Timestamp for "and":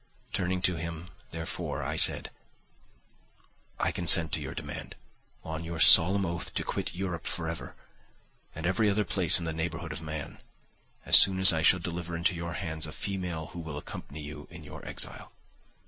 8.55-8.65